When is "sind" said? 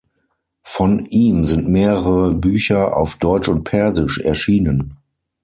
1.45-1.67